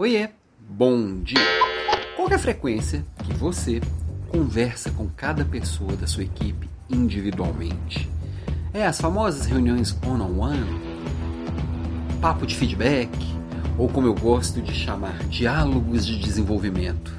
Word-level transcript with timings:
Oiê, 0.00 0.28
bom 0.60 1.18
dia! 1.24 1.40
Qual 2.14 2.30
é 2.30 2.34
a 2.36 2.38
frequência 2.38 3.04
que 3.24 3.34
você 3.34 3.80
conversa 4.28 4.92
com 4.92 5.08
cada 5.08 5.44
pessoa 5.44 5.96
da 5.96 6.06
sua 6.06 6.22
equipe 6.22 6.70
individualmente? 6.88 8.08
É 8.72 8.86
as 8.86 9.00
famosas 9.00 9.46
reuniões 9.46 9.98
one-on-one? 10.06 10.80
Papo 12.20 12.46
de 12.46 12.54
feedback? 12.54 13.10
Ou 13.76 13.88
como 13.88 14.06
eu 14.06 14.14
gosto 14.14 14.62
de 14.62 14.72
chamar, 14.72 15.18
diálogos 15.24 16.06
de 16.06 16.16
desenvolvimento? 16.16 17.12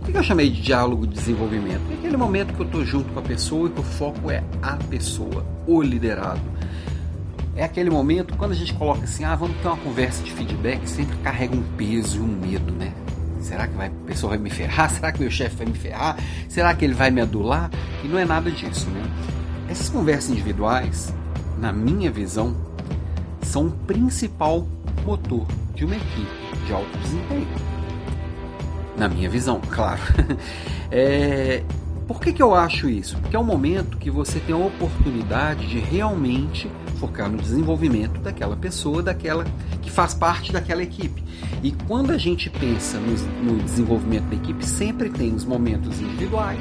Por 0.00 0.10
que 0.10 0.18
eu 0.18 0.24
chamei 0.24 0.50
de 0.50 0.60
diálogo 0.60 1.06
de 1.06 1.14
desenvolvimento? 1.14 1.88
É 1.88 1.94
aquele 1.94 2.16
momento 2.16 2.52
que 2.52 2.62
eu 2.62 2.66
estou 2.66 2.84
junto 2.84 3.12
com 3.12 3.20
a 3.20 3.22
pessoa 3.22 3.68
e 3.68 3.72
que 3.72 3.80
o 3.80 3.84
foco 3.84 4.28
é 4.28 4.42
a 4.60 4.76
pessoa, 4.76 5.46
o 5.68 5.80
liderado 5.80 6.53
é 7.56 7.64
aquele 7.64 7.90
momento 7.90 8.36
quando 8.36 8.52
a 8.52 8.54
gente 8.54 8.74
coloca 8.74 9.04
assim, 9.04 9.24
ah, 9.24 9.34
vamos 9.34 9.56
ter 9.58 9.68
uma 9.68 9.76
conversa 9.76 10.22
de 10.22 10.32
feedback, 10.32 10.88
sempre 10.88 11.16
carrega 11.18 11.54
um 11.54 11.62
peso 11.76 12.18
e 12.18 12.20
um 12.20 12.26
medo, 12.26 12.72
né? 12.72 12.92
Será 13.40 13.68
que 13.68 13.76
vai, 13.76 13.88
a 13.88 14.06
pessoa 14.06 14.30
vai 14.30 14.38
me 14.38 14.50
ferrar? 14.50 14.90
Será 14.90 15.12
que 15.12 15.20
meu 15.20 15.30
chefe 15.30 15.56
vai 15.56 15.66
me 15.66 15.74
ferrar? 15.74 16.16
Será 16.48 16.74
que 16.74 16.84
ele 16.84 16.94
vai 16.94 17.10
me 17.10 17.20
adular? 17.20 17.70
E 18.02 18.08
não 18.08 18.18
é 18.18 18.24
nada 18.24 18.50
disso, 18.50 18.88
né? 18.90 19.02
Essas 19.68 19.88
conversas 19.88 20.30
individuais, 20.30 21.14
na 21.58 21.72
minha 21.72 22.10
visão, 22.10 22.56
são 23.42 23.66
o 23.66 23.70
principal 23.70 24.66
motor 25.04 25.46
de 25.74 25.84
uma 25.84 25.94
equipe 25.94 26.56
de 26.66 26.72
alto 26.72 26.98
desempenho. 26.98 27.46
Na 28.96 29.08
minha 29.08 29.28
visão, 29.28 29.60
claro. 29.70 30.00
é, 30.90 31.62
por 32.06 32.20
que, 32.20 32.32
que 32.32 32.42
eu 32.42 32.54
acho 32.54 32.88
isso? 32.88 33.18
Porque 33.18 33.36
é 33.36 33.38
um 33.38 33.44
momento 33.44 33.98
que 33.98 34.10
você 34.10 34.40
tem 34.40 34.54
a 34.54 34.58
oportunidade 34.58 35.66
de 35.68 35.78
realmente 35.78 36.70
focar 37.04 37.30
no 37.30 37.36
desenvolvimento 37.36 38.18
daquela 38.20 38.56
pessoa, 38.56 39.02
daquela 39.02 39.44
que 39.82 39.90
faz 39.90 40.14
parte 40.14 40.50
daquela 40.50 40.82
equipe. 40.82 41.22
E 41.62 41.70
quando 41.86 42.12
a 42.12 42.18
gente 42.18 42.48
pensa 42.48 42.98
no, 42.98 43.52
no 43.52 43.62
desenvolvimento 43.62 44.24
da 44.24 44.36
equipe, 44.36 44.64
sempre 44.64 45.10
tem 45.10 45.34
os 45.34 45.44
momentos 45.44 46.00
individuais 46.00 46.60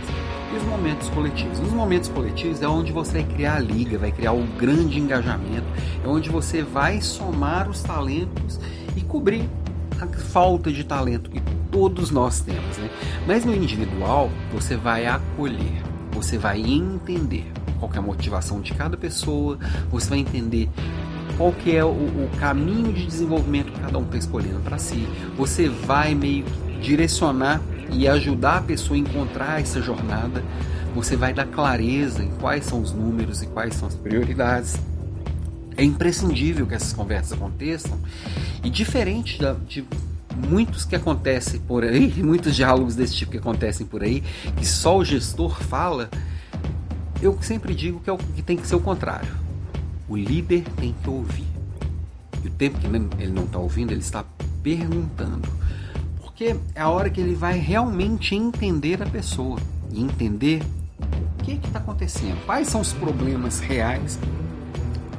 e 0.54 0.58
os 0.58 0.64
momentos 0.64 1.10
coletivos. 1.10 1.60
Os 1.60 1.72
momentos 1.72 2.10
coletivos 2.10 2.62
é 2.62 2.68
onde 2.68 2.92
você 2.92 3.22
vai 3.22 3.24
criar 3.24 3.56
a 3.56 3.60
liga, 3.60 3.98
vai 3.98 4.12
criar 4.12 4.34
o 4.34 4.44
grande 4.60 5.00
engajamento, 5.00 5.66
é 6.04 6.08
onde 6.08 6.30
você 6.30 6.62
vai 6.62 7.00
somar 7.00 7.70
os 7.70 7.82
talentos 7.82 8.60
e 8.98 9.02
cobrir 9.02 9.50
a 10.02 10.08
falta 10.08 10.72
de 10.72 10.84
talento 10.84 11.30
que 11.30 11.42
todos 11.72 12.12
nós 12.12 12.42
temos, 12.42 12.78
né? 12.78 12.90
Mas 13.26 13.46
no 13.46 13.56
individual, 13.56 14.30
você 14.52 14.76
vai 14.76 15.06
acolher, 15.06 15.82
você 16.12 16.38
vai 16.38 16.60
entender 16.60 17.46
qual 17.84 17.94
é 17.94 17.98
a 17.98 18.02
motivação 18.02 18.62
de 18.62 18.74
cada 18.74 18.96
pessoa, 18.96 19.60
você 19.92 20.10
vai 20.10 20.20
entender 20.20 20.70
qual 21.38 21.52
que 21.52 21.76
é 21.76 21.84
o, 21.84 21.90
o 21.90 22.30
caminho 22.40 22.94
de 22.94 23.06
desenvolvimento 23.06 23.72
que 23.72 23.80
cada 23.80 23.98
um 23.98 24.04
está 24.04 24.18
escolhendo 24.18 24.60
para 24.62 24.78
si. 24.78 25.08
Você 25.36 25.68
vai 25.68 26.16
meio 26.16 26.46
que 26.46 26.80
direcionar 26.80 27.62
e 27.92 28.08
ajudar 28.08 28.58
a 28.58 28.62
pessoa 28.62 28.96
a 28.96 29.00
encontrar 29.00 29.62
essa 29.62 29.82
jornada. 29.82 30.44
Você 30.96 31.16
vai 31.16 31.34
dar 31.34 31.46
clareza 31.48 32.24
em 32.24 32.30
quais 32.40 32.66
são 32.66 32.82
os 32.82 32.94
números 32.94 33.42
e 33.42 33.48
quais 33.48 33.76
são 33.76 33.88
as 33.88 33.96
prioridades. 33.96 34.78
É 35.76 35.84
imprescindível 35.84 36.68
que 36.68 36.76
essas 36.76 36.94
conversas 36.94 37.34
aconteçam 37.34 38.00
e 38.64 38.70
diferente 38.70 39.40
da, 39.40 39.56
de 39.68 39.84
muitos 40.36 40.86
que 40.86 40.96
acontecem 40.96 41.60
por 41.60 41.84
aí, 41.84 42.14
muitos 42.24 42.56
diálogos 42.56 42.96
desse 42.96 43.16
tipo 43.16 43.32
que 43.32 43.38
acontecem 43.38 43.86
por 43.86 44.04
aí, 44.04 44.24
que 44.56 44.66
só 44.66 44.98
o 44.98 45.06
gestor 45.06 45.62
fala, 45.64 46.10
eu 47.24 47.42
sempre 47.42 47.74
digo 47.74 48.02
que, 48.02 48.10
é 48.10 48.14
o, 48.14 48.18
que 48.18 48.42
tem 48.42 48.58
que 48.58 48.68
ser 48.68 48.76
o 48.76 48.82
contrário. 48.82 49.30
O 50.10 50.18
líder 50.18 50.66
tem 50.76 50.94
que 51.02 51.10
ouvir. 51.10 51.48
E 52.44 52.48
o 52.48 52.52
tempo 52.52 52.78
que 52.78 52.86
ele 52.86 53.32
não 53.32 53.46
está 53.46 53.58
ouvindo, 53.60 53.92
ele 53.92 54.02
está 54.02 54.26
perguntando. 54.62 55.48
Porque 56.22 56.58
é 56.76 56.82
a 56.82 56.90
hora 56.90 57.10
que 57.10 57.22
ele 57.22 57.34
vai 57.34 57.58
realmente 57.58 58.36
entender 58.36 59.02
a 59.02 59.06
pessoa 59.06 59.58
e 59.90 60.02
entender 60.02 60.62
o 61.40 61.44
que 61.44 61.54
está 61.54 61.80
acontecendo, 61.80 62.46
quais 62.46 62.68
são 62.68 62.82
os 62.82 62.92
problemas 62.92 63.62
reais 63.62 64.20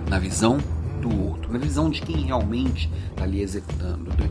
na 0.06 0.18
visão 0.18 0.58
do 1.00 1.24
outro, 1.26 1.50
na 1.50 1.58
visão 1.58 1.88
de 1.88 2.02
quem 2.02 2.26
realmente 2.26 2.90
está 3.10 3.24
ali 3.24 3.40
executando. 3.40 4.10
Né? 4.10 4.28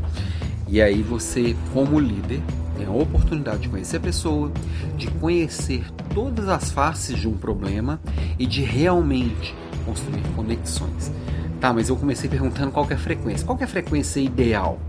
E 0.67 0.79
aí 0.79 1.01
você, 1.01 1.55
como 1.73 1.99
líder, 1.99 2.41
tem 2.77 2.85
a 2.85 2.91
oportunidade 2.91 3.61
de 3.61 3.69
conhecer 3.69 3.97
a 3.97 3.99
pessoa, 3.99 4.51
de 4.97 5.07
conhecer 5.07 5.85
todas 6.13 6.47
as 6.47 6.71
faces 6.71 7.19
de 7.19 7.27
um 7.27 7.37
problema 7.37 7.99
e 8.37 8.45
de 8.45 8.63
realmente 8.63 9.55
construir 9.85 10.23
conexões. 10.35 11.11
Tá, 11.59 11.71
mas 11.71 11.89
eu 11.89 11.95
comecei 11.95 12.29
perguntando 12.29 12.71
qual 12.71 12.85
é 12.89 12.93
a 12.93 12.97
frequência. 12.97 13.45
Qual 13.45 13.57
é 13.59 13.63
a 13.63 13.67
frequência 13.67 14.19
ideal? 14.19 14.79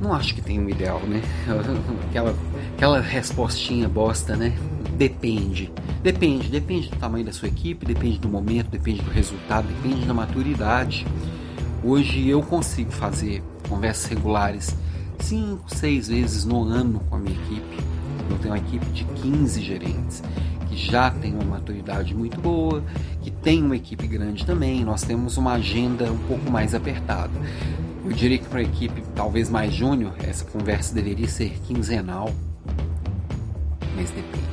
Não 0.00 0.12
acho 0.12 0.34
que 0.34 0.40
tem 0.40 0.60
um 0.60 0.68
ideal, 0.68 1.00
né? 1.00 1.22
Aquela, 2.08 2.34
aquela 2.76 3.00
respostinha 3.00 3.88
bosta, 3.88 4.36
né? 4.36 4.56
Depende. 4.96 5.72
Depende, 6.02 6.48
depende 6.48 6.88
do 6.88 6.96
tamanho 6.96 7.24
da 7.24 7.32
sua 7.32 7.48
equipe, 7.48 7.84
depende 7.84 8.18
do 8.18 8.28
momento, 8.28 8.70
depende 8.70 9.02
do 9.02 9.10
resultado, 9.10 9.66
depende 9.66 10.06
da 10.06 10.14
maturidade. 10.14 11.04
Hoje 11.82 12.28
eu 12.28 12.40
consigo 12.42 12.92
fazer 12.92 13.42
conversas 13.68 14.06
regulares 14.06 14.76
cinco, 15.24 15.74
seis 15.74 16.08
vezes 16.08 16.44
no 16.44 16.64
ano 16.64 17.00
com 17.08 17.16
a 17.16 17.18
minha 17.18 17.34
equipe. 17.34 17.78
Eu 18.30 18.38
tenho 18.38 18.54
uma 18.54 18.58
equipe 18.58 18.86
de 18.86 19.04
15 19.04 19.62
gerentes 19.62 20.22
que 20.68 20.76
já 20.76 21.10
tem 21.10 21.32
uma 21.34 21.44
maturidade 21.44 22.14
muito 22.14 22.40
boa, 22.40 22.82
que 23.22 23.30
tem 23.30 23.62
uma 23.62 23.76
equipe 23.76 24.06
grande 24.06 24.44
também. 24.44 24.84
Nós 24.84 25.02
temos 25.02 25.36
uma 25.36 25.52
agenda 25.52 26.10
um 26.10 26.18
pouco 26.18 26.50
mais 26.50 26.74
apertada. 26.74 27.32
Eu 28.04 28.12
diria 28.12 28.38
que 28.38 28.46
para 28.46 28.60
a 28.60 28.62
equipe 28.62 29.02
talvez 29.14 29.50
mais 29.50 29.74
júnior, 29.74 30.14
essa 30.22 30.44
conversa 30.44 30.94
deveria 30.94 31.28
ser 31.28 31.58
quinzenal, 31.66 32.30
mas 33.96 34.10
depende. 34.10 34.46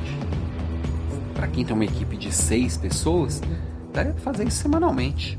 Para 1.35 1.47
quem 1.47 1.65
tem 1.65 1.75
uma 1.75 1.85
equipe 1.85 2.17
de 2.17 2.31
seis 2.31 2.77
pessoas, 2.77 3.41
daria 3.91 4.13
para 4.13 4.21
fazer 4.21 4.47
isso 4.47 4.57
semanalmente 4.57 5.37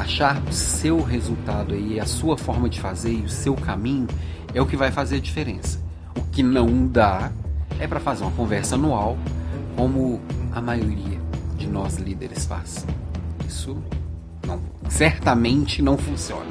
achar 0.00 0.42
o 0.48 0.52
seu 0.52 1.02
resultado 1.02 1.74
aí, 1.74 2.00
a 2.00 2.06
sua 2.06 2.36
forma 2.36 2.68
de 2.68 2.80
fazer 2.80 3.12
e 3.12 3.22
o 3.22 3.28
seu 3.28 3.54
caminho 3.54 4.08
é 4.54 4.60
o 4.60 4.66
que 4.66 4.76
vai 4.76 4.90
fazer 4.90 5.16
a 5.16 5.20
diferença. 5.20 5.78
O 6.16 6.22
que 6.22 6.42
não 6.42 6.86
dá 6.86 7.30
é 7.78 7.86
para 7.86 8.00
fazer 8.00 8.24
uma 8.24 8.32
conversa 8.32 8.74
anual, 8.74 9.16
como 9.76 10.20
a 10.52 10.60
maioria 10.60 11.20
de 11.56 11.66
nós 11.66 11.96
líderes 11.96 12.46
faz. 12.46 12.86
Isso 13.46 13.76
não, 14.46 14.60
certamente 14.88 15.82
não 15.82 15.96
funciona. 15.96 16.50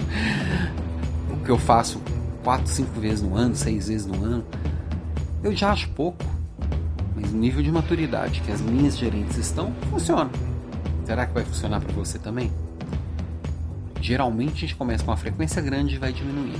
O 1.32 1.44
que 1.44 1.50
eu 1.50 1.58
faço 1.58 2.02
quatro, 2.44 2.68
cinco 2.68 3.00
vezes 3.00 3.22
no 3.22 3.36
ano, 3.36 3.56
seis 3.56 3.88
vezes 3.88 4.06
no 4.06 4.24
ano, 4.24 4.46
eu 5.44 5.56
já 5.56 5.72
acho 5.72 5.90
pouco. 5.90 6.24
Mas 7.16 7.32
o 7.32 7.36
nível 7.36 7.62
de 7.62 7.72
maturidade 7.72 8.42
que 8.42 8.52
as 8.52 8.62
minhas 8.62 8.98
gerentes 8.98 9.38
estão, 9.38 9.74
funciona. 9.90 10.30
Será 11.06 11.26
que 11.26 11.34
vai 11.34 11.44
funcionar 11.44 11.82
para 11.82 11.94
você 11.94 12.20
também? 12.20 12.52
Geralmente 14.02 14.58
a 14.58 14.60
gente 14.62 14.76
começa 14.76 15.04
com 15.04 15.12
uma 15.12 15.18
frequência 15.18 15.62
grande 15.62 15.96
e 15.96 15.98
vai 15.98 16.12
diminuindo. 16.12 16.60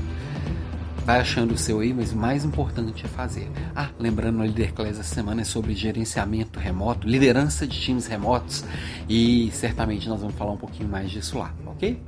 Vai 1.06 1.20
achando 1.20 1.54
o 1.54 1.58
seu 1.58 1.80
aí, 1.80 1.94
mas 1.94 2.12
o 2.12 2.16
mais 2.16 2.46
importante 2.46 3.06
é 3.06 3.08
fazer. 3.08 3.50
Ah, 3.76 3.90
lembrando, 3.98 4.38
no 4.38 4.46
Líder 4.46 4.74
Class 4.74 5.00
essa 5.00 5.16
semana 5.16 5.42
é 5.42 5.44
sobre 5.44 5.74
gerenciamento 5.74 6.60
remoto, 6.60 7.08
liderança 7.08 7.66
de 7.66 7.80
times 7.80 8.06
remotos 8.06 8.64
e 9.08 9.50
certamente 9.52 10.08
nós 10.08 10.22
vamos 10.22 10.36
falar 10.36 10.52
um 10.52 10.58
pouquinho 10.58 10.88
mais 10.88 11.10
disso 11.10 11.38
lá, 11.38 11.54
ok? 11.66 12.00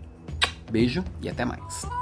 Beijo 0.69 1.03
e 1.22 1.30
até 1.30 1.44
mais. 1.46 2.00